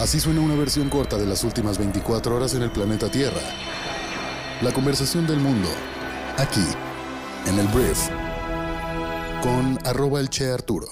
Así 0.00 0.20
suena 0.20 0.40
una 0.40 0.54
versión 0.54 0.88
corta 0.88 1.18
de 1.18 1.26
las 1.26 1.42
últimas 1.42 1.76
24 1.76 2.36
horas 2.36 2.54
en 2.54 2.62
el 2.62 2.70
planeta 2.70 3.10
Tierra. 3.10 3.40
La 4.62 4.72
conversación 4.72 5.26
del 5.26 5.40
mundo, 5.40 5.68
aquí, 6.36 6.64
en 7.46 7.58
el 7.58 7.66
Brief, 7.66 8.08
con 9.42 9.76
arroba 9.84 10.20
el 10.20 10.30
Che 10.30 10.52
Arturo. 10.52 10.86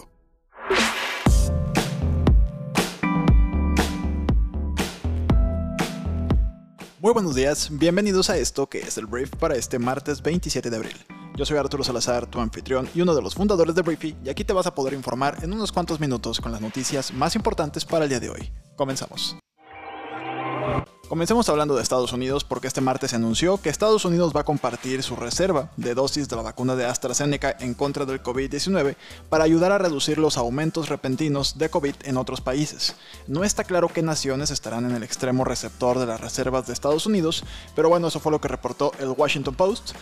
Muy 6.98 7.12
buenos 7.12 7.36
días, 7.36 7.68
bienvenidos 7.70 8.28
a 8.28 8.36
esto 8.38 8.68
que 8.68 8.80
es 8.80 8.98
el 8.98 9.06
Brief 9.06 9.30
para 9.36 9.54
este 9.54 9.78
martes 9.78 10.20
27 10.20 10.68
de 10.68 10.76
abril. 10.76 11.06
Yo 11.36 11.46
soy 11.46 11.58
Arturo 11.58 11.84
Salazar, 11.84 12.26
tu 12.26 12.40
anfitrión 12.40 12.88
y 12.92 13.02
uno 13.02 13.14
de 13.14 13.22
los 13.22 13.36
fundadores 13.36 13.76
de 13.76 13.82
Briefy, 13.82 14.16
y 14.24 14.30
aquí 14.30 14.42
te 14.42 14.52
vas 14.52 14.66
a 14.66 14.74
poder 14.74 14.94
informar 14.94 15.38
en 15.42 15.52
unos 15.52 15.70
cuantos 15.70 16.00
minutos 16.00 16.40
con 16.40 16.50
las 16.50 16.60
noticias 16.60 17.14
más 17.14 17.36
importantes 17.36 17.84
para 17.84 18.02
el 18.02 18.08
día 18.08 18.18
de 18.18 18.30
hoy. 18.30 18.52
Comenzamos. 18.76 19.45
Comencemos 21.08 21.48
hablando 21.48 21.76
de 21.76 21.84
Estados 21.84 22.12
Unidos 22.12 22.42
porque 22.42 22.66
este 22.66 22.80
martes 22.80 23.10
se 23.10 23.16
anunció 23.16 23.58
que 23.58 23.68
Estados 23.68 24.04
Unidos 24.04 24.32
va 24.34 24.40
a 24.40 24.44
compartir 24.44 25.04
su 25.04 25.14
reserva 25.14 25.70
de 25.76 25.94
dosis 25.94 26.28
de 26.28 26.34
la 26.34 26.42
vacuna 26.42 26.74
de 26.74 26.84
AstraZeneca 26.84 27.56
en 27.60 27.74
contra 27.74 28.06
del 28.06 28.20
COVID-19 28.20 28.96
para 29.28 29.44
ayudar 29.44 29.70
a 29.70 29.78
reducir 29.78 30.18
los 30.18 30.36
aumentos 30.36 30.88
repentinos 30.88 31.58
de 31.58 31.68
COVID 31.68 31.94
en 32.02 32.16
otros 32.16 32.40
países. 32.40 32.96
No 33.28 33.44
está 33.44 33.62
claro 33.62 33.86
qué 33.86 34.02
naciones 34.02 34.50
estarán 34.50 34.84
en 34.84 34.96
el 34.96 35.04
extremo 35.04 35.44
receptor 35.44 36.00
de 36.00 36.06
las 36.06 36.20
reservas 36.20 36.66
de 36.66 36.72
Estados 36.72 37.06
Unidos, 37.06 37.44
pero 37.76 37.88
bueno, 37.88 38.08
eso 38.08 38.18
fue 38.18 38.32
lo 38.32 38.40
que 38.40 38.48
reportó 38.48 38.90
el 38.98 39.10
Washington 39.10 39.54
Post. 39.54 39.92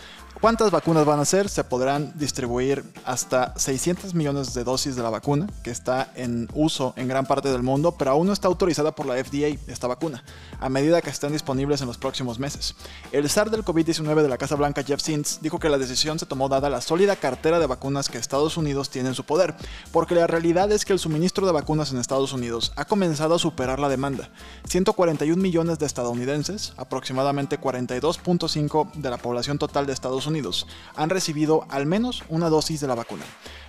¿Cuántas 0.41 0.69
vacunas 0.69 1.05
van 1.05 1.19
a 1.19 1.25
ser? 1.25 1.47
Se 1.47 1.63
podrán 1.63 2.11
distribuir 2.15 2.83
hasta 3.05 3.57
600 3.57 4.13
millones 4.13 4.53
de 4.53 4.65
dosis 4.65 4.95
de 4.95 5.01
la 5.01 5.09
vacuna, 5.09 5.47
que 5.63 5.71
está 5.71 6.11
en 6.15 6.49
uso 6.53 6.93
en 6.97 7.07
gran 7.07 7.25
parte 7.25 7.49
del 7.49 7.63
mundo, 7.63 7.93
pero 7.93 8.11
aún 8.11 8.27
no 8.27 8.33
está 8.33 8.49
autorizada 8.49 8.93
por 8.93 9.05
la 9.05 9.15
FDA 9.23 9.57
esta 9.67 9.87
vacuna, 9.87 10.25
a 10.59 10.67
medida 10.67 10.94
que 11.01 11.09
estén 11.09 11.31
disponibles 11.31 11.81
en 11.81 11.87
los 11.87 11.97
próximos 11.97 12.39
meses. 12.39 12.75
El 13.11 13.29
SAR 13.29 13.49
del 13.49 13.63
COVID-19 13.63 14.21
de 14.21 14.29
la 14.29 14.37
Casa 14.37 14.55
Blanca, 14.55 14.83
Jeff 14.83 15.01
Zients, 15.01 15.39
dijo 15.41 15.59
que 15.59 15.69
la 15.69 15.77
decisión 15.77 16.19
se 16.19 16.25
tomó 16.25 16.49
dada 16.49 16.69
la 16.69 16.81
sólida 16.81 17.15
cartera 17.15 17.59
de 17.59 17.67
vacunas 17.67 18.09
que 18.09 18.17
Estados 18.17 18.57
Unidos 18.57 18.89
tiene 18.89 19.09
en 19.09 19.15
su 19.15 19.23
poder, 19.23 19.55
porque 19.91 20.15
la 20.15 20.27
realidad 20.27 20.71
es 20.71 20.85
que 20.85 20.93
el 20.93 20.99
suministro 20.99 21.45
de 21.45 21.53
vacunas 21.53 21.91
en 21.91 21.99
Estados 21.99 22.33
Unidos 22.33 22.71
ha 22.75 22.85
comenzado 22.85 23.35
a 23.35 23.39
superar 23.39 23.79
la 23.79 23.89
demanda. 23.89 24.29
141 24.67 25.41
millones 25.41 25.79
de 25.79 25.85
estadounidenses, 25.85 26.73
aproximadamente 26.77 27.59
42.5 27.59 28.93
de 28.93 29.09
la 29.09 29.17
población 29.17 29.57
total 29.57 29.85
de 29.85 29.93
Estados 29.93 30.27
Unidos 30.27 30.67
han 30.95 31.09
recibido 31.09 31.65
al 31.69 31.85
menos 31.85 32.23
una 32.29 32.49
dosis 32.49 32.81
de 32.81 32.87
la 32.87 32.95
vacuna. 32.95 33.23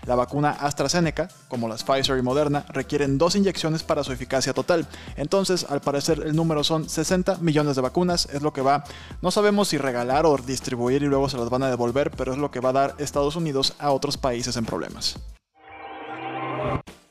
La 0.05 0.14
vacuna 0.14 0.50
AstraZeneca, 0.50 1.28
como 1.48 1.68
las 1.68 1.83
Pfizer 1.83 2.16
y 2.16 2.22
Moderna, 2.22 2.64
requieren 2.68 3.18
dos 3.18 3.34
inyecciones 3.34 3.83
para 3.83 4.05
su 4.05 4.12
eficacia 4.12 4.52
total. 4.52 4.86
Entonces, 5.16 5.66
al 5.68 5.80
parecer, 5.80 6.22
el 6.24 6.36
número 6.36 6.62
son 6.62 6.88
60 6.88 7.16
millones 7.41 7.77
de 7.77 7.83
vacunas. 7.83 8.28
Es 8.33 8.42
lo 8.42 8.53
que 8.53 8.62
va, 8.62 8.84
no 9.22 9.31
sabemos 9.31 9.69
si 9.69 9.78
regalar 9.78 10.27
o 10.27 10.36
distribuir 10.36 11.03
y 11.03 11.06
luego 11.06 11.28
se 11.28 11.39
las 11.39 11.50
van 11.50 11.62
a 11.62 11.70
devolver, 11.70 12.11
pero 12.11 12.33
es 12.33 12.39
lo 12.39 12.50
que 12.50 12.61
va 12.61 12.70
a 12.70 12.75
dar 12.75 12.95
Estados 12.98 13.36
Unidos 13.36 13.75
a 13.78 13.91
otros 13.91 14.17
países 14.17 14.56
en 14.56 14.64
problemas. 14.64 15.17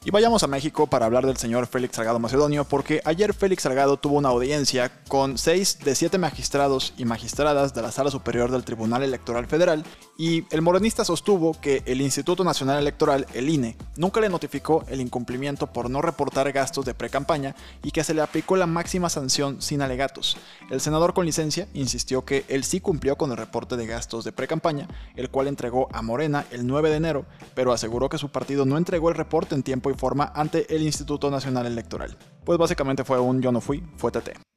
Y 0.08 0.12
vayamos 0.12 0.44
a 0.44 0.48
México 0.48 0.86
para 0.86 1.08
hablar 1.08 1.26
del 1.26 1.38
señor 1.38 1.66
Félix 1.66 1.96
Salgado 1.96 2.20
Macedonio, 2.20 2.64
porque 2.64 3.02
ayer 3.06 3.34
Félix 3.34 3.64
Salgado 3.64 3.98
tuvo 3.98 4.20
una 4.20 4.30
audiencia 4.30 4.92
con 5.08 5.40
seis 5.40 5.80
de 5.80 5.96
siete 5.96 6.20
magistrados 6.20 6.94
y 6.96 7.06
magistradas 7.06 7.74
de 7.74 7.82
la 7.82 7.92
Sala 7.92 8.12
Superior 8.12 8.52
del 8.52 8.64
Tribunal 8.64 9.02
Electoral 9.02 9.48
Federal, 9.48 9.84
y 10.18 10.46
el 10.52 10.62
morenista 10.62 11.04
sostuvo 11.04 11.60
que 11.60 11.84
el 11.86 12.02
Instituto 12.02 12.44
Nacional 12.44 12.80
Electoral, 12.80 13.28
el 13.34 13.50
INE, 13.50 13.76
nunca 13.98 14.22
le 14.22 14.30
notificó 14.30 14.86
el 14.88 15.02
incumplimiento 15.02 15.68
por 15.68 15.90
no 15.90 16.02
reportar 16.02 16.52
gastos 16.52 16.86
de 16.86 16.94
precampaña 16.94 17.56
y 17.84 17.92
que 17.92 18.04
se 18.04 18.14
le 18.14 18.22
aplicó 18.22 18.56
la 18.56 18.68
máxima 18.68 19.10
sanción 19.10 19.62
sin 19.62 19.82
alegatos. 19.82 20.38
El 20.70 20.80
senador 20.80 21.14
con 21.14 21.26
licencia 21.26 21.68
insistió 21.74 22.24
que 22.24 22.46
él 22.48 22.64
sí 22.64 22.80
cumplió 22.80 23.18
con 23.18 23.32
el 23.32 23.38
reporte 23.38 23.76
de 23.76 23.88
gastos 23.88 24.24
de 24.24 24.32
precampaña, 24.32 24.88
el 25.16 25.30
cual 25.30 25.48
entregó 25.48 25.90
a 25.92 26.02
Morena 26.02 26.46
el 26.52 26.66
9 26.66 26.90
de 26.90 26.98
enero, 26.98 27.26
pero 27.54 27.74
aseguró 27.74 28.08
que 28.10 28.18
su 28.18 28.30
partido 28.30 28.66
no 28.66 28.78
entregó 28.78 29.10
el 29.10 29.16
reporte 29.16 29.56
en 29.56 29.64
tiempo 29.64 29.92
y 29.92 29.96
forma 29.96 30.32
ante 30.36 30.74
el 30.74 30.84
Instituto 30.84 31.30
Nacional 31.30 31.66
Electoral. 31.66 32.18
Pues 32.46 32.58
básicamente 32.58 33.04
fue 33.04 33.20
un 33.20 33.42
yo 33.42 33.52
no 33.52 33.60
fui, 33.60 33.84
fue 33.98 34.12
TT. 34.12 34.55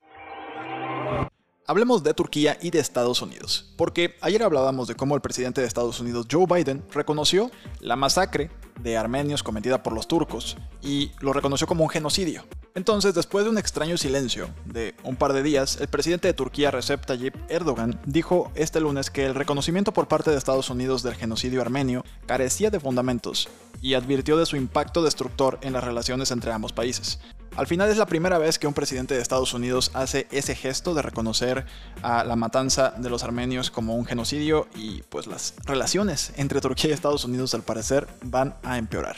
Hablemos 1.70 2.02
de 2.02 2.14
Turquía 2.14 2.56
y 2.62 2.70
de 2.70 2.78
Estados 2.78 3.20
Unidos, 3.20 3.66
porque 3.76 4.16
ayer 4.22 4.42
hablábamos 4.42 4.88
de 4.88 4.94
cómo 4.94 5.14
el 5.14 5.20
presidente 5.20 5.60
de 5.60 5.66
Estados 5.66 6.00
Unidos, 6.00 6.26
Joe 6.32 6.46
Biden, 6.46 6.82
reconoció 6.92 7.50
la 7.80 7.94
masacre 7.94 8.50
de 8.80 8.96
armenios 8.96 9.42
cometida 9.42 9.82
por 9.82 9.92
los 9.92 10.08
turcos 10.08 10.56
y 10.80 11.10
lo 11.20 11.34
reconoció 11.34 11.66
como 11.66 11.84
un 11.84 11.90
genocidio. 11.90 12.46
Entonces, 12.74 13.12
después 13.12 13.44
de 13.44 13.50
un 13.50 13.58
extraño 13.58 13.98
silencio 13.98 14.48
de 14.64 14.94
un 15.02 15.16
par 15.16 15.34
de 15.34 15.42
días, 15.42 15.78
el 15.78 15.88
presidente 15.88 16.26
de 16.26 16.32
Turquía, 16.32 16.70
Recep 16.70 17.04
Tayyip 17.04 17.34
Erdogan, 17.50 18.00
dijo 18.06 18.50
este 18.54 18.80
lunes 18.80 19.10
que 19.10 19.26
el 19.26 19.34
reconocimiento 19.34 19.92
por 19.92 20.08
parte 20.08 20.30
de 20.30 20.38
Estados 20.38 20.70
Unidos 20.70 21.02
del 21.02 21.16
genocidio 21.16 21.60
armenio 21.60 22.02
carecía 22.24 22.70
de 22.70 22.80
fundamentos 22.80 23.46
y 23.82 23.92
advirtió 23.92 24.38
de 24.38 24.46
su 24.46 24.56
impacto 24.56 25.02
destructor 25.02 25.58
en 25.60 25.74
las 25.74 25.84
relaciones 25.84 26.30
entre 26.30 26.50
ambos 26.50 26.72
países. 26.72 27.20
Al 27.58 27.66
final 27.66 27.90
es 27.90 27.96
la 27.96 28.06
primera 28.06 28.38
vez 28.38 28.56
que 28.56 28.68
un 28.68 28.72
presidente 28.72 29.16
de 29.16 29.20
Estados 29.20 29.52
Unidos 29.52 29.90
hace 29.92 30.28
ese 30.30 30.54
gesto 30.54 30.94
de 30.94 31.02
reconocer 31.02 31.66
a 32.02 32.22
la 32.22 32.36
matanza 32.36 32.94
de 32.96 33.10
los 33.10 33.24
armenios 33.24 33.72
como 33.72 33.96
un 33.96 34.06
genocidio 34.06 34.68
y 34.76 35.02
pues 35.02 35.26
las 35.26 35.54
relaciones 35.64 36.32
entre 36.36 36.60
Turquía 36.60 36.90
y 36.90 36.92
Estados 36.92 37.24
Unidos 37.24 37.54
al 37.54 37.62
parecer 37.62 38.06
van 38.22 38.54
a 38.62 38.78
empeorar. 38.78 39.16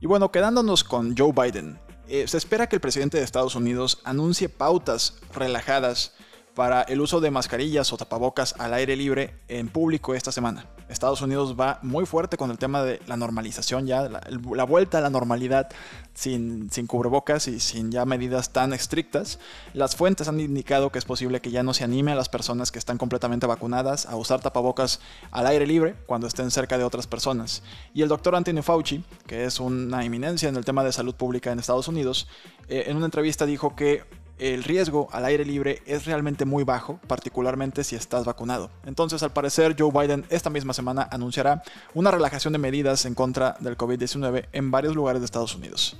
Y 0.00 0.06
bueno, 0.06 0.32
quedándonos 0.32 0.82
con 0.82 1.14
Joe 1.14 1.32
Biden, 1.32 1.78
eh, 2.08 2.26
se 2.26 2.38
espera 2.38 2.70
que 2.70 2.76
el 2.76 2.80
presidente 2.80 3.18
de 3.18 3.24
Estados 3.24 3.54
Unidos 3.54 4.00
anuncie 4.04 4.48
pautas 4.48 5.18
relajadas 5.34 6.14
para 6.56 6.80
el 6.82 7.02
uso 7.02 7.20
de 7.20 7.30
mascarillas 7.30 7.92
o 7.92 7.98
tapabocas 7.98 8.54
al 8.58 8.72
aire 8.72 8.96
libre 8.96 9.34
en 9.46 9.68
público 9.68 10.14
esta 10.14 10.32
semana. 10.32 10.64
Estados 10.88 11.20
Unidos 11.20 11.54
va 11.60 11.78
muy 11.82 12.06
fuerte 12.06 12.38
con 12.38 12.50
el 12.50 12.56
tema 12.56 12.82
de 12.82 12.98
la 13.06 13.18
normalización 13.18 13.86
ya, 13.86 14.08
la, 14.08 14.64
vuelta 14.64 14.98
a 14.98 15.00
la 15.02 15.10
normalidad 15.10 15.68
sin, 16.14 16.70
sin, 16.70 16.86
cubrebocas 16.86 17.46
y 17.46 17.60
sin 17.60 17.92
ya 17.92 18.06
medidas 18.06 18.54
tan 18.54 18.72
estrictas. 18.72 19.38
Las 19.74 19.96
fuentes 19.96 20.28
han 20.28 20.40
indicado 20.40 20.90
que 20.90 20.98
es 20.98 21.04
posible 21.04 21.42
que 21.42 21.50
ya 21.50 21.62
no 21.62 21.74
se 21.74 21.84
anime 21.84 22.12
a 22.12 22.14
las 22.14 22.30
personas 22.30 22.72
que 22.72 22.78
están 22.78 22.96
completamente 22.96 23.46
vacunadas 23.46 24.06
a 24.06 24.16
usar 24.16 24.40
tapabocas 24.40 25.00
al 25.32 25.46
aire 25.48 25.66
libre 25.66 25.94
cuando 26.06 26.26
estén 26.26 26.50
cerca 26.50 26.78
de 26.78 26.84
otras 26.84 27.06
personas. 27.06 27.62
Y 27.92 28.00
el 28.00 28.08
doctor 28.08 28.34
Anthony 28.34 28.62
Fauci, 28.62 29.04
que 29.26 29.44
es 29.44 29.60
una 29.60 30.06
eminencia 30.06 30.48
en 30.48 30.56
el 30.56 30.64
tema 30.64 30.84
de 30.84 30.92
salud 30.92 31.14
pública 31.14 31.52
en 31.52 31.58
Estados 31.58 31.88
Unidos, 31.88 32.28
eh, 32.68 32.84
en 32.86 32.96
una 32.96 33.04
entrevista 33.04 33.44
dijo 33.44 33.76
que 33.76 34.04
el 34.38 34.64
riesgo 34.64 35.08
al 35.12 35.24
aire 35.24 35.44
libre 35.44 35.82
es 35.86 36.04
realmente 36.04 36.44
muy 36.44 36.64
bajo, 36.64 37.00
particularmente 37.06 37.84
si 37.84 37.96
estás 37.96 38.24
vacunado. 38.24 38.70
Entonces, 38.84 39.22
al 39.22 39.32
parecer, 39.32 39.76
Joe 39.78 39.90
Biden 39.90 40.24
esta 40.30 40.50
misma 40.50 40.72
semana 40.72 41.08
anunciará 41.10 41.62
una 41.94 42.10
relajación 42.10 42.52
de 42.52 42.58
medidas 42.58 43.04
en 43.04 43.14
contra 43.14 43.56
del 43.60 43.76
COVID-19 43.76 44.48
en 44.52 44.70
varios 44.70 44.94
lugares 44.94 45.20
de 45.20 45.26
Estados 45.26 45.54
Unidos. 45.54 45.96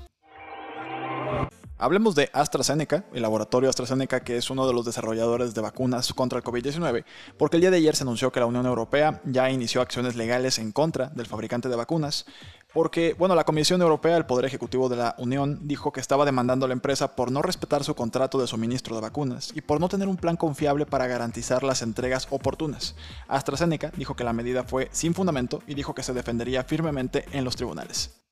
Hablemos 1.79 2.15
de 2.15 2.31
AstraZeneca, 2.33 3.05
el 3.13 3.21
laboratorio 3.21 3.69
AstraZeneca 3.69 4.21
que 4.21 4.39
es 4.39 4.49
uno 4.49 4.67
de 4.67 4.73
los 4.73 4.87
desarrolladores 4.87 5.53
de 5.53 5.61
vacunas 5.61 6.15
contra 6.15 6.39
el 6.39 6.45
COVID-19, 6.45 7.05
porque 7.37 7.59
el 7.59 7.61
día 7.61 7.71
de 7.71 7.77
ayer 7.77 7.95
se 7.95 8.03
anunció 8.03 8.33
que 8.33 8.41
la 8.41 8.47
Unión 8.47 8.65
Europea 8.65 9.21
ya 9.27 9.51
inició 9.51 9.83
acciones 9.83 10.17
legales 10.17 10.59
en 10.59 10.73
contra 10.73 11.09
del 11.09 11.27
fabricante 11.27 11.69
de 11.69 11.77
vacunas, 11.77 12.25
porque, 12.73 13.15
bueno, 13.19 13.35
la 13.35 13.45
Comisión 13.45 13.81
Europea, 13.81 14.17
el 14.17 14.27
Poder 14.27 14.45
Ejecutivo 14.45 14.89
de 14.89 14.97
la 14.97 15.15
Unión, 15.19 15.61
dijo 15.63 15.93
que 15.93 16.01
estaba 16.01 16.25
demandando 16.25 16.67
a 16.67 16.69
la 16.69 16.75
empresa 16.75 17.17
por 17.17 17.31
no 17.31 17.43
respetar 17.43 17.85
su 17.85 17.95
contrato 17.95 18.41
de 18.41 18.47
suministro 18.47 18.95
de 18.95 19.03
vacunas 19.03 19.53
y 19.55 19.61
por 19.61 19.81
no 19.81 19.89
tener 19.89 20.09
un 20.09 20.17
plan 20.17 20.37
confiable 20.37 20.87
para 20.87 21.07
garantizar 21.07 21.63
las 21.63 21.83
entregas 21.83 22.27
oportunas. 22.31 22.95
AstraZeneca 23.29 23.93
dijo 23.97 24.15
que 24.15 24.25
la 24.25 24.33
medida 24.33 24.65
fue 24.65 24.89
sin 24.93 25.15
fundamento 25.15 25.63
y 25.67 25.75
dijo 25.75 25.95
que 25.95 26.03
se 26.03 26.13
defendería 26.13 26.65
firmemente 26.65 27.25
en 27.33 27.45
los 27.45 27.57
tribunales. 27.57 28.26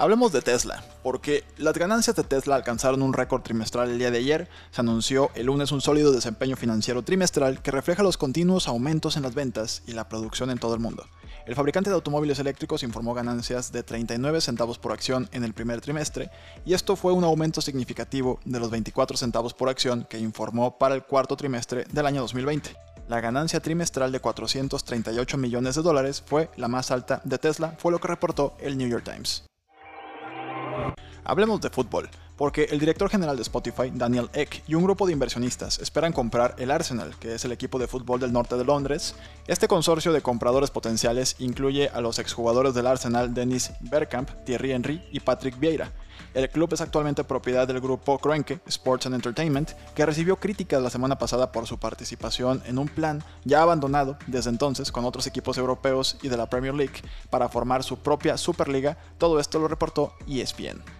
Hablemos 0.00 0.32
de 0.32 0.40
Tesla, 0.40 0.82
porque 1.02 1.44
las 1.58 1.74
ganancias 1.74 2.16
de 2.16 2.24
Tesla 2.24 2.56
alcanzaron 2.56 3.02
un 3.02 3.12
récord 3.12 3.42
trimestral 3.42 3.90
el 3.90 3.98
día 3.98 4.10
de 4.10 4.16
ayer. 4.16 4.48
Se 4.70 4.80
anunció 4.80 5.30
el 5.34 5.44
lunes 5.44 5.72
un 5.72 5.82
sólido 5.82 6.10
desempeño 6.10 6.56
financiero 6.56 7.02
trimestral 7.02 7.60
que 7.60 7.70
refleja 7.70 8.02
los 8.02 8.16
continuos 8.16 8.66
aumentos 8.66 9.18
en 9.18 9.24
las 9.24 9.34
ventas 9.34 9.82
y 9.86 9.92
la 9.92 10.08
producción 10.08 10.48
en 10.48 10.56
todo 10.56 10.72
el 10.72 10.80
mundo. 10.80 11.04
El 11.44 11.54
fabricante 11.54 11.90
de 11.90 11.96
automóviles 11.96 12.38
eléctricos 12.38 12.82
informó 12.82 13.12
ganancias 13.12 13.72
de 13.72 13.82
39 13.82 14.40
centavos 14.40 14.78
por 14.78 14.92
acción 14.92 15.28
en 15.32 15.44
el 15.44 15.52
primer 15.52 15.82
trimestre, 15.82 16.30
y 16.64 16.72
esto 16.72 16.96
fue 16.96 17.12
un 17.12 17.24
aumento 17.24 17.60
significativo 17.60 18.40
de 18.46 18.58
los 18.58 18.70
24 18.70 19.18
centavos 19.18 19.52
por 19.52 19.68
acción 19.68 20.06
que 20.08 20.18
informó 20.18 20.78
para 20.78 20.94
el 20.94 21.02
cuarto 21.02 21.36
trimestre 21.36 21.84
del 21.92 22.06
año 22.06 22.22
2020. 22.22 22.74
La 23.06 23.20
ganancia 23.20 23.60
trimestral 23.60 24.12
de 24.12 24.20
438 24.20 25.36
millones 25.36 25.74
de 25.74 25.82
dólares 25.82 26.22
fue 26.24 26.48
la 26.56 26.68
más 26.68 26.90
alta 26.90 27.20
de 27.24 27.36
Tesla, 27.36 27.74
fue 27.76 27.92
lo 27.92 28.00
que 28.00 28.08
reportó 28.08 28.56
el 28.60 28.78
New 28.78 28.88
York 28.88 29.04
Times. 29.04 29.44
Hablemos 31.24 31.60
de 31.60 31.70
fútbol, 31.70 32.08
porque 32.36 32.64
el 32.70 32.78
director 32.78 33.10
general 33.10 33.36
de 33.36 33.42
Spotify, 33.42 33.90
Daniel 33.92 34.30
Eck, 34.32 34.62
y 34.66 34.74
un 34.74 34.84
grupo 34.84 35.06
de 35.06 35.12
inversionistas 35.12 35.78
esperan 35.78 36.12
comprar 36.12 36.54
el 36.58 36.70
Arsenal, 36.70 37.14
que 37.18 37.34
es 37.34 37.44
el 37.44 37.52
equipo 37.52 37.78
de 37.78 37.86
fútbol 37.86 38.18
del 38.18 38.32
norte 38.32 38.56
de 38.56 38.64
Londres. 38.64 39.14
Este 39.46 39.68
consorcio 39.68 40.12
de 40.12 40.22
compradores 40.22 40.70
potenciales 40.70 41.36
incluye 41.38 41.90
a 41.90 42.00
los 42.00 42.18
exjugadores 42.18 42.72
del 42.72 42.86
Arsenal 42.86 43.34
Dennis 43.34 43.72
Bergkamp, 43.80 44.30
Thierry 44.46 44.72
Henry 44.72 45.02
y 45.12 45.20
Patrick 45.20 45.58
Vieira. 45.58 45.92
El 46.32 46.48
club 46.48 46.72
es 46.72 46.80
actualmente 46.80 47.24
propiedad 47.24 47.66
del 47.66 47.80
grupo 47.80 48.18
Kroenke 48.18 48.60
Sports 48.66 49.06
and 49.06 49.16
Entertainment, 49.16 49.72
que 49.94 50.06
recibió 50.06 50.36
críticas 50.36 50.80
la 50.82 50.90
semana 50.90 51.18
pasada 51.18 51.50
por 51.50 51.66
su 51.66 51.78
participación 51.78 52.62
en 52.66 52.78
un 52.78 52.88
plan 52.88 53.22
ya 53.44 53.62
abandonado 53.62 54.16
desde 54.26 54.50
entonces 54.50 54.92
con 54.92 55.04
otros 55.04 55.26
equipos 55.26 55.58
europeos 55.58 56.16
y 56.22 56.28
de 56.28 56.36
la 56.36 56.48
Premier 56.48 56.74
League 56.74 57.02
para 57.30 57.48
formar 57.48 57.82
su 57.82 57.98
propia 57.98 58.36
Superliga. 58.38 58.96
Todo 59.18 59.40
esto 59.40 59.58
lo 59.58 59.68
reportó 59.68 60.14
ESPN. 60.28 60.99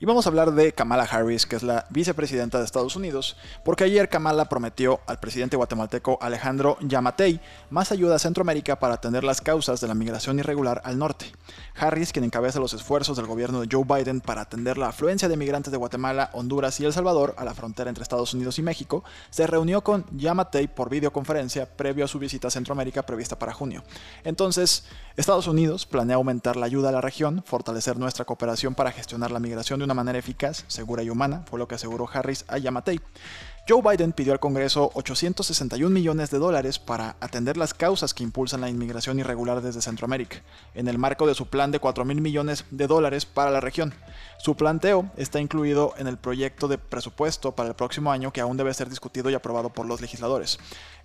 Y 0.00 0.06
vamos 0.06 0.26
a 0.26 0.28
hablar 0.28 0.52
de 0.52 0.72
Kamala 0.72 1.02
Harris, 1.02 1.44
que 1.44 1.56
es 1.56 1.64
la 1.64 1.84
vicepresidenta 1.90 2.58
de 2.58 2.64
Estados 2.64 2.94
Unidos, 2.94 3.36
porque 3.64 3.82
ayer 3.82 4.08
Kamala 4.08 4.48
prometió 4.48 5.00
al 5.08 5.18
presidente 5.18 5.56
guatemalteco 5.56 6.18
Alejandro 6.20 6.78
Yamatei 6.82 7.40
más 7.70 7.90
ayuda 7.90 8.14
a 8.14 8.20
Centroamérica 8.20 8.78
para 8.78 8.94
atender 8.94 9.24
las 9.24 9.40
causas 9.40 9.80
de 9.80 9.88
la 9.88 9.94
migración 9.94 10.38
irregular 10.38 10.80
al 10.84 11.00
norte. 11.00 11.32
Harris, 11.74 12.12
quien 12.12 12.24
encabeza 12.24 12.60
los 12.60 12.74
esfuerzos 12.74 13.16
del 13.16 13.26
gobierno 13.26 13.60
de 13.60 13.66
Joe 13.68 13.82
Biden 13.84 14.20
para 14.20 14.42
atender 14.42 14.78
la 14.78 14.90
afluencia 14.90 15.28
de 15.28 15.36
migrantes 15.36 15.72
de 15.72 15.78
Guatemala, 15.78 16.30
Honduras 16.32 16.78
y 16.78 16.84
El 16.84 16.92
Salvador 16.92 17.34
a 17.36 17.44
la 17.44 17.54
frontera 17.54 17.88
entre 17.88 18.02
Estados 18.02 18.32
Unidos 18.34 18.60
y 18.60 18.62
México, 18.62 19.02
se 19.30 19.48
reunió 19.48 19.82
con 19.82 20.04
Yamatei 20.16 20.68
por 20.68 20.90
videoconferencia 20.90 21.66
previo 21.66 22.04
a 22.04 22.08
su 22.08 22.20
visita 22.20 22.46
a 22.46 22.52
Centroamérica 22.52 23.02
prevista 23.02 23.36
para 23.36 23.52
junio. 23.52 23.82
Entonces, 24.22 24.84
Estados 25.16 25.48
Unidos 25.48 25.86
planea 25.86 26.14
aumentar 26.14 26.54
la 26.54 26.66
ayuda 26.66 26.90
a 26.90 26.92
la 26.92 27.00
región, 27.00 27.42
fortalecer 27.44 27.98
nuestra 27.98 28.24
cooperación 28.24 28.76
para 28.76 28.92
gestionar 28.92 29.32
la 29.32 29.40
migración 29.40 29.80
de 29.80 29.87
una 29.88 29.94
manera 29.94 30.18
eficaz, 30.18 30.66
segura 30.68 31.02
y 31.02 31.08
humana, 31.08 31.44
fue 31.48 31.58
lo 31.58 31.66
que 31.66 31.76
aseguró 31.76 32.06
Harris 32.12 32.44
a 32.46 32.58
Yamatei. 32.58 33.00
Joe 33.66 33.80
Biden 33.82 34.12
pidió 34.12 34.34
al 34.34 34.40
Congreso 34.40 34.90
861 34.92 35.90
millones 35.90 36.30
de 36.30 36.38
dólares 36.38 36.78
para 36.78 37.16
atender 37.20 37.56
las 37.56 37.72
causas 37.72 38.12
que 38.12 38.22
impulsan 38.22 38.60
la 38.60 38.68
inmigración 38.68 39.18
irregular 39.18 39.62
desde 39.62 39.80
Centroamérica, 39.80 40.42
en 40.74 40.88
el 40.88 40.98
marco 40.98 41.26
de 41.26 41.34
su 41.34 41.46
plan 41.46 41.70
de 41.70 41.78
4 41.78 42.04
mil 42.04 42.20
millones 42.20 42.66
de 42.70 42.86
dólares 42.86 43.24
para 43.24 43.50
la 43.50 43.60
región. 43.60 43.94
Su 44.38 44.56
planteo 44.56 45.10
está 45.16 45.40
incluido 45.40 45.94
en 45.98 46.06
el 46.06 46.16
proyecto 46.16 46.68
de 46.68 46.78
presupuesto 46.78 47.52
para 47.52 47.70
el 47.70 47.74
próximo 47.74 48.12
año 48.12 48.32
que 48.32 48.40
aún 48.40 48.56
debe 48.56 48.72
ser 48.72 48.88
discutido 48.88 49.30
y 49.30 49.34
aprobado 49.34 49.70
por 49.70 49.86
los 49.86 50.00
legisladores. 50.00 50.58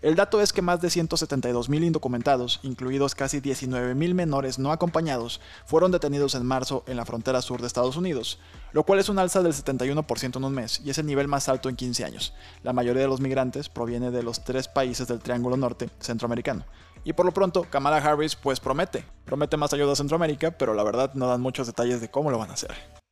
El 0.04 0.16
dato 0.16 0.42
es 0.42 0.54
que 0.54 0.62
más 0.62 0.82
de 0.82 0.90
172 0.90 1.70
mil 1.70 1.84
indocumentados, 1.84 2.60
incluidos 2.62 3.16
casi 3.16 3.40
19 3.40 3.96
mil 3.96 4.14
menores 4.14 4.60
no 4.60 4.72
acompañados, 4.72 5.40
fueron 5.66 5.92
detenidos 5.92 6.36
en 6.36 6.46
marzo 6.46 6.84
en 6.88 6.98
la 6.98 7.06
frontera 7.06 7.42
sur 7.42 7.62
de 7.62 7.68
Estados 7.68 7.96
Unidos, 7.96 8.38
lo 8.74 8.84
cual 8.84 9.00
es 9.00 9.10
un 9.10 9.18
alza 9.18 9.42
del 9.42 9.54
71% 9.54 10.38
en 10.38 10.44
un 10.44 10.54
mes 10.54 10.82
y 10.84 10.90
es 10.90 10.98
el 10.98 11.06
nivel 11.06 11.28
más 11.28 11.50
alto 11.50 11.70
en 11.70 11.76
15 11.76 12.04
años. 12.04 12.34
La 12.64 12.74
mayoría 12.74 13.04
de 13.04 13.08
los 13.08 13.22
migrantes 13.22 13.70
proviene 13.70 14.12
de 14.12 14.24
los 14.24 14.44
tres 14.44 14.68
países 14.68 15.08
del 15.08 15.20
Triángulo 15.20 15.58
Norte 15.58 15.90
centroamericano. 16.00 16.66
Y 17.06 17.14
por 17.14 17.26
lo 17.26 17.34
pronto, 17.34 17.66
Kamala 17.70 17.98
Harris 17.98 18.36
pues 18.36 18.60
promete, 18.60 19.06
promete 19.26 19.58
más 19.58 19.74
ayuda 19.74 19.94
a 19.94 19.96
Centroamérica, 19.96 20.52
pero 20.52 20.74
la 20.74 20.84
verdad 20.84 21.14
no 21.14 21.28
dan 21.28 21.42
muchos 21.42 21.68
detalles 21.68 22.02
de 22.02 22.10
cómo 22.10 22.32
lo 22.32 22.38
van 22.38 22.52
a 22.52 22.54
hacer. 22.54 23.03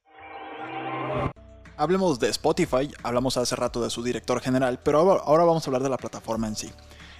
Hablemos 1.81 2.19
de 2.19 2.29
Spotify, 2.29 2.93
hablamos 3.01 3.37
hace 3.37 3.55
rato 3.55 3.81
de 3.81 3.89
su 3.89 4.03
director 4.03 4.39
general, 4.39 4.79
pero 4.83 4.99
ahora 4.99 5.45
vamos 5.45 5.65
a 5.65 5.69
hablar 5.71 5.81
de 5.81 5.89
la 5.89 5.97
plataforma 5.97 6.47
en 6.47 6.55
sí. 6.55 6.69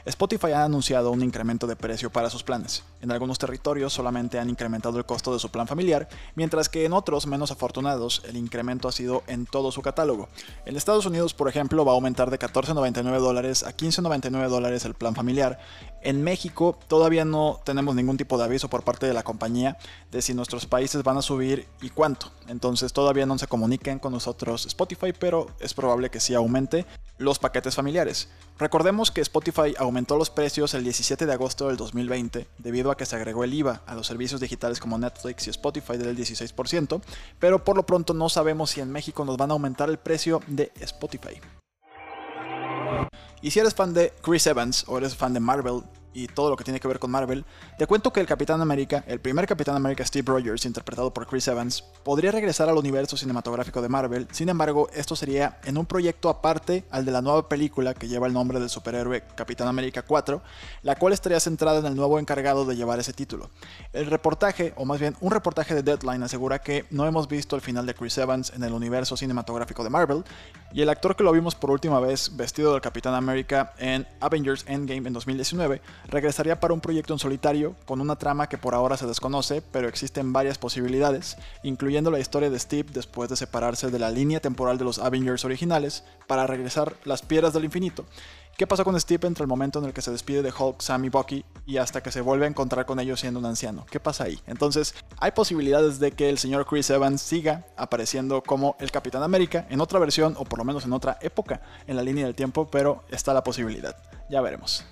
Spotify 0.06 0.54
ha 0.54 0.64
anunciado 0.64 1.12
un 1.12 1.22
incremento 1.22 1.68
de 1.68 1.76
precio 1.76 2.12
para 2.12 2.30
sus 2.30 2.44
planes. 2.44 2.84
En 3.02 3.12
algunos 3.12 3.38
territorios 3.38 3.94
solamente 3.94 4.40
han 4.40 4.50
incrementado 4.50 4.98
el 4.98 5.06
costo 5.06 5.34
de 5.34 5.40
su 5.40 5.50
plan 5.50 5.68
familiar, 5.68 6.10
mientras 6.36 6.70
que 6.70 6.86
en 6.86 6.94
otros 6.94 7.28
menos 7.28 7.52
afortunados 7.52 8.24
el 8.26 8.38
incremento 8.38 8.88
ha 8.88 8.92
sido 8.92 9.24
en 9.28 9.46
todo 9.46 9.72
su 9.72 9.82
catálogo. 9.82 10.28
En 10.66 10.76
Estados 10.76 11.06
Unidos, 11.06 11.34
por 11.34 11.50
ejemplo, 11.50 11.86
va 11.86 11.92
a 11.92 11.96
aumentar 11.96 12.32
de 12.32 12.40
14.99 12.40 13.20
dólares 13.20 13.64
a 13.64 13.76
15.99 13.76 14.50
dólares 14.50 14.86
el 14.86 14.96
plan 14.96 15.16
familiar. 15.16 15.60
En 16.02 16.24
México 16.24 16.78
todavía 16.88 17.26
no 17.26 17.60
tenemos 17.64 17.94
ningún 17.94 18.18
tipo 18.18 18.38
de 18.38 18.46
aviso 18.46 18.70
por 18.70 18.84
parte 18.84 19.06
de 19.06 19.14
la 19.14 19.24
compañía 19.24 19.78
de 20.12 20.22
si 20.22 20.34
nuestros 20.34 20.66
países 20.66 21.04
van 21.04 21.18
a 21.18 21.22
subir 21.22 21.68
y 21.82 21.90
cuánto. 21.90 22.32
Entonces 22.48 22.92
todavía 22.92 23.28
no 23.28 23.38
se 23.38 23.48
comuniquen 23.48 24.00
con 24.00 24.14
nosotros 24.14 24.66
Spotify, 24.66 25.14
pero 25.18 25.48
es 25.60 25.74
probable 25.76 26.10
que 26.10 26.20
sí 26.20 26.34
aumente 26.34 26.86
los 27.22 27.40
paquetes 27.40 27.76
familiares. 27.76 28.28
Recordemos 28.58 29.12
que 29.12 29.22
Spotify 29.22 29.74
aumentó 29.78 30.18
los 30.18 30.30
precios 30.30 30.74
el 30.74 30.84
17 30.84 31.26
de 31.26 31.34
agosto 31.34 31.68
del 31.68 31.78
2020 31.78 32.48
debido 32.58 32.92
a 32.92 32.98
que 32.98 33.06
se 33.06 33.16
agregó 33.16 33.44
el 33.44 33.54
IVA 33.54 33.82
a 33.86 33.96
los 33.96 34.08
servicios 34.08 34.42
digitales 34.42 34.80
como 34.80 34.98
Netflix 34.98 35.48
y 35.48 35.52
Spotify 35.52 35.98
del 35.98 36.18
16%, 36.18 37.02
pero 37.40 37.64
por 37.64 37.76
lo 37.76 37.86
pronto 37.86 38.14
no 38.14 38.28
sabemos 38.28 38.72
si 38.72 38.82
en 38.82 38.92
México 38.92 39.24
nos 39.24 39.38
van 39.38 39.52
a 39.52 39.54
aumentar 39.54 39.90
el 39.90 40.00
precio 40.00 40.42
de 40.48 40.72
Spotify. 40.80 41.40
Y 43.42 43.52
si 43.52 43.60
eres 43.60 43.74
fan 43.74 43.94
de 43.94 44.14
Chris 44.22 44.46
Evans 44.48 44.86
o 44.88 44.98
eres 44.98 45.16
fan 45.16 45.34
de 45.34 45.40
Marvel, 45.40 45.84
y 46.14 46.28
todo 46.28 46.50
lo 46.50 46.58
que 46.58 46.64
tiene 46.64 46.80
que 46.80 46.88
ver 46.88 47.00
con 47.00 47.12
Marvel, 47.12 47.46
te 47.78 47.88
cuento 47.88 48.12
que 48.12 48.20
el 48.20 48.28
Capitán 48.28 48.62
América, 48.62 49.04
el 49.08 49.20
primer 49.20 49.48
Capitán 49.48 49.76
América 49.76 50.06
Steve 50.06 50.32
Rogers, 50.32 50.66
interpretado 50.66 51.14
por 51.14 51.28
Chris 51.28 51.48
Evans, 51.48 51.84
podría 52.04 52.32
regresar 52.32 52.70
al 52.70 52.78
universo 52.78 53.18
cinematográfico 53.18 53.82
de 53.82 53.90
Marvel, 53.90 54.28
sin 54.32 54.50
embargo, 54.50 54.90
esto 54.94 55.16
sería 55.16 55.60
en 55.64 55.78
un 55.78 55.86
proyecto 55.86 56.30
aparte 56.30 56.84
al 56.92 57.06
de 57.06 57.12
la 57.12 57.22
nueva 57.22 57.48
película 57.48 57.94
que 57.94 58.08
lleva 58.08 58.28
el 58.28 58.34
nombre 58.34 58.60
del 58.60 58.70
superhéroe 58.70 59.24
Capitán 59.36 59.68
América 59.68 60.04
4, 60.04 60.42
la 60.84 60.96
cual 60.96 61.14
estaría 61.14 61.40
centrada 61.40 61.80
en 61.80 61.86
el 61.86 61.96
nuevo 61.96 62.20
encargado 62.20 62.66
de 62.66 62.76
llevar 62.76 63.00
ese 63.00 63.14
título. 63.14 63.50
El 63.94 64.08
reportaje, 64.08 64.74
o 64.78 64.86
más 64.86 65.00
bien 65.00 65.16
un 65.22 65.32
reportaje 65.32 65.76
de 65.76 65.84
Deadline, 65.84 66.24
asegura 66.24 66.60
que 66.60 66.86
no 66.90 67.06
hemos 67.06 67.28
visto 67.28 67.56
el 67.56 67.62
final 67.62 67.86
de 67.86 67.94
Chris 67.94 68.18
Evans 68.18 68.52
en 68.56 68.64
el 68.64 68.74
universo 68.74 69.18
cinematográfico 69.18 69.84
de 69.84 69.90
Marvel, 69.90 70.24
y 70.74 70.82
el 70.82 70.90
actor 70.90 71.16
que 71.16 71.24
lo 71.24 71.32
vimos 71.32 71.56
por 71.56 71.72
última 71.72 72.00
vez 72.00 72.36
vestido 72.36 72.72
del 72.72 72.82
Capitán 72.82 73.14
América 73.14 73.74
en 73.78 74.08
Avengers 74.20 74.64
Endgame 74.68 75.08
en 75.08 75.14
2019 75.14 75.82
regresaría 76.08 76.60
para 76.60 76.74
un 76.74 76.82
proyecto 76.82 77.14
en 77.14 77.20
solitario 77.20 77.76
con 77.86 78.02
una 78.02 78.16
trama 78.16 78.48
que 78.48 78.58
por 78.58 78.76
ahora 78.76 78.98
se 78.98 79.08
desconoce, 79.08 79.62
pero 79.62 79.88
existen 79.88 80.34
varias 80.34 80.58
posibilidades, 80.58 81.38
incluyendo 81.64 82.12
la 82.12 82.20
historia 82.20 82.50
de 82.50 82.60
Steve 82.60 82.90
después 82.94 83.30
de 83.30 83.36
separarse 83.36 83.90
de 83.92 84.00
la 84.00 84.12
línea 84.12 84.40
temporal 84.40 84.78
de 84.78 84.86
los 84.86 85.00
Avengers 85.00 85.46
originales 85.46 86.04
para 86.28 86.48
regresar 86.48 86.96
las 87.06 87.22
piedras 87.22 87.54
del 87.54 87.66
infinito. 87.66 88.06
¿Qué 88.58 88.68
pasó 88.68 88.84
con 88.84 89.00
Steve 89.00 89.28
entre 89.28 89.44
el 89.44 89.48
momento 89.48 89.80
en 89.80 89.86
el 89.86 89.94
que 89.94 90.04
se 90.04 90.12
despide 90.12 90.44
de 90.44 90.54
Hulk, 90.56 90.82
Sam 90.82 91.06
y 91.06 91.10
Bucky 91.10 91.44
y 91.66 91.78
hasta 91.78 92.04
que 92.04 92.12
se 92.12 92.22
vuelve 92.22 92.46
a 92.46 92.50
encontrar 92.50 92.86
con 92.86 93.00
ellos 93.00 93.20
siendo 93.20 93.40
un 93.40 93.46
anciano? 93.46 93.86
¿Qué 93.90 94.00
pasa 94.00 94.26
ahí? 94.26 94.40
Entonces, 94.46 94.94
hay 95.20 95.32
posibilidades 95.32 96.00
de 96.00 96.12
que 96.12 96.30
el 96.30 96.38
señor 96.38 96.68
Chris 96.68 96.90
Evans 96.92 97.22
siga 97.22 97.66
apareciendo 97.76 98.44
como 98.44 98.76
el 98.80 98.92
Capitán 98.92 99.24
América 99.24 99.66
en 99.70 99.82
otra 99.82 99.98
versión 99.98 100.36
o 100.38 100.46
por 100.46 100.60
lo 100.60 100.66
menos 100.66 100.86
en 100.86 100.94
otra 100.94 101.18
época 101.22 101.62
en 101.88 101.96
la 101.96 102.04
línea 102.04 102.26
del 102.26 102.36
tiempo, 102.36 102.70
pero 102.70 103.04
está 103.10 103.34
la 103.34 103.44
posibilidad. 103.44 103.96
Ya 104.30 104.42
veremos. 104.42 104.86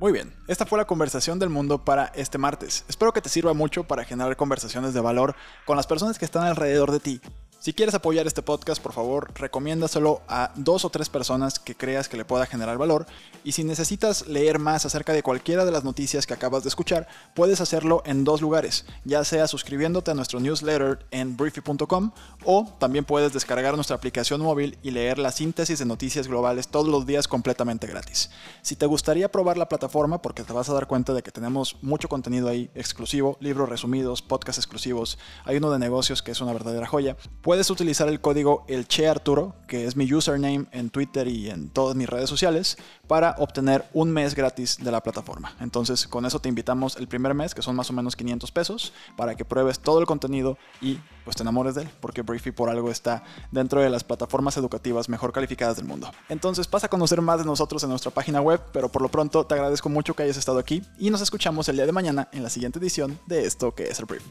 Muy 0.00 0.12
bien, 0.12 0.32
esta 0.48 0.64
fue 0.64 0.78
la 0.78 0.86
conversación 0.86 1.38
del 1.38 1.50
mundo 1.50 1.84
para 1.84 2.06
este 2.14 2.38
martes. 2.38 2.86
Espero 2.88 3.12
que 3.12 3.20
te 3.20 3.28
sirva 3.28 3.52
mucho 3.52 3.84
para 3.84 4.02
generar 4.02 4.34
conversaciones 4.34 4.94
de 4.94 5.00
valor 5.00 5.36
con 5.66 5.76
las 5.76 5.86
personas 5.86 6.18
que 6.18 6.24
están 6.24 6.44
alrededor 6.44 6.90
de 6.90 7.00
ti 7.00 7.20
si 7.60 7.74
quieres 7.74 7.94
apoyar 7.94 8.26
este 8.26 8.40
podcast, 8.40 8.82
por 8.82 8.94
favor, 8.94 9.32
recomiéndaselo 9.34 10.22
a 10.28 10.50
dos 10.56 10.86
o 10.86 10.88
tres 10.88 11.10
personas 11.10 11.58
que 11.58 11.74
creas 11.74 12.08
que 12.08 12.16
le 12.16 12.24
pueda 12.24 12.46
generar 12.46 12.78
valor. 12.78 13.04
Y 13.44 13.52
si 13.52 13.64
necesitas 13.64 14.26
leer 14.26 14.58
más 14.58 14.86
acerca 14.86 15.12
de 15.12 15.22
cualquiera 15.22 15.66
de 15.66 15.70
las 15.70 15.84
noticias 15.84 16.26
que 16.26 16.32
acabas 16.32 16.62
de 16.62 16.70
escuchar, 16.70 17.06
puedes 17.34 17.60
hacerlo 17.60 18.02
en 18.06 18.24
dos 18.24 18.40
lugares, 18.40 18.86
ya 19.04 19.24
sea 19.24 19.46
suscribiéndote 19.46 20.10
a 20.10 20.14
nuestro 20.14 20.40
newsletter 20.40 21.04
en 21.10 21.36
briefy.com 21.36 22.12
o 22.46 22.66
también 22.78 23.04
puedes 23.04 23.34
descargar 23.34 23.74
nuestra 23.74 23.96
aplicación 23.96 24.40
móvil 24.40 24.78
y 24.82 24.92
leer 24.92 25.18
la 25.18 25.30
síntesis 25.30 25.78
de 25.78 25.84
noticias 25.84 26.28
globales 26.28 26.68
todos 26.68 26.88
los 26.88 27.04
días 27.04 27.28
completamente 27.28 27.86
gratis. 27.86 28.30
Si 28.62 28.74
te 28.74 28.86
gustaría 28.86 29.30
probar 29.30 29.58
la 29.58 29.68
plataforma, 29.68 30.22
porque 30.22 30.44
te 30.44 30.54
vas 30.54 30.70
a 30.70 30.72
dar 30.72 30.86
cuenta 30.86 31.12
de 31.12 31.22
que 31.22 31.30
tenemos 31.30 31.76
mucho 31.82 32.08
contenido 32.08 32.48
ahí 32.48 32.70
exclusivo, 32.74 33.36
libros 33.38 33.68
resumidos, 33.68 34.22
podcasts 34.22 34.58
exclusivos, 34.58 35.18
hay 35.44 35.58
uno 35.58 35.70
de 35.70 35.78
negocios 35.78 36.22
que 36.22 36.30
es 36.30 36.40
una 36.40 36.54
verdadera 36.54 36.86
joya, 36.86 37.18
puedes 37.50 37.68
utilizar 37.68 38.08
el 38.08 38.20
código 38.20 38.64
el 38.68 38.86
Che 38.86 39.08
Arturo, 39.08 39.56
que 39.66 39.84
es 39.84 39.96
mi 39.96 40.04
username 40.14 40.66
en 40.70 40.88
Twitter 40.88 41.26
y 41.26 41.50
en 41.50 41.68
todas 41.68 41.96
mis 41.96 42.08
redes 42.08 42.30
sociales, 42.30 42.78
para 43.08 43.34
obtener 43.38 43.86
un 43.92 44.12
mes 44.12 44.36
gratis 44.36 44.78
de 44.80 44.92
la 44.92 45.02
plataforma. 45.02 45.56
Entonces, 45.58 46.06
con 46.06 46.24
eso 46.24 46.38
te 46.38 46.48
invitamos 46.48 46.94
el 46.94 47.08
primer 47.08 47.34
mes, 47.34 47.52
que 47.52 47.60
son 47.60 47.74
más 47.74 47.90
o 47.90 47.92
menos 47.92 48.14
500 48.14 48.52
pesos, 48.52 48.92
para 49.16 49.34
que 49.34 49.44
pruebes 49.44 49.80
todo 49.80 49.98
el 49.98 50.06
contenido 50.06 50.58
y 50.80 51.00
pues 51.24 51.34
te 51.34 51.42
enamores 51.42 51.74
de 51.74 51.82
él, 51.82 51.90
porque 51.98 52.22
Briefy 52.22 52.52
por 52.52 52.70
algo 52.70 52.88
está 52.88 53.24
dentro 53.50 53.80
de 53.80 53.90
las 53.90 54.04
plataformas 54.04 54.56
educativas 54.56 55.08
mejor 55.08 55.32
calificadas 55.32 55.74
del 55.74 55.86
mundo. 55.86 56.08
Entonces, 56.28 56.68
pasa 56.68 56.86
a 56.86 56.90
conocer 56.90 57.20
más 57.20 57.40
de 57.40 57.46
nosotros 57.46 57.82
en 57.82 57.90
nuestra 57.90 58.12
página 58.12 58.40
web, 58.40 58.62
pero 58.72 58.90
por 58.90 59.02
lo 59.02 59.08
pronto 59.08 59.44
te 59.44 59.54
agradezco 59.54 59.88
mucho 59.88 60.14
que 60.14 60.22
hayas 60.22 60.36
estado 60.36 60.60
aquí 60.60 60.84
y 61.00 61.10
nos 61.10 61.20
escuchamos 61.20 61.68
el 61.68 61.74
día 61.74 61.86
de 61.86 61.90
mañana 61.90 62.28
en 62.30 62.44
la 62.44 62.48
siguiente 62.48 62.78
edición 62.78 63.18
de 63.26 63.44
esto 63.44 63.74
que 63.74 63.88
es 63.88 63.98
el 63.98 64.04
Brief. 64.04 64.22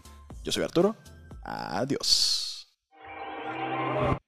Yo 0.42 0.54
soy 0.54 0.64
Arturo. 0.64 0.96
Adiós. 1.44 2.49